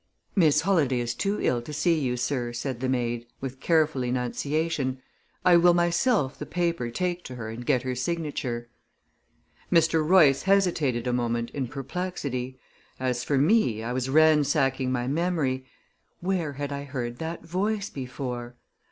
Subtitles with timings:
[0.35, 4.99] "Miss Holladay is too ill to see you, sir," said the maid, with careful enunciation.
[5.45, 8.67] "I will myself the paper take to her and get her signature."
[9.71, 10.03] Mr.
[10.03, 12.57] Royce hesitated a moment in perplexity.
[12.99, 15.67] As for me, I was ransacking my memory
[16.19, 18.55] where had I heard that voice before?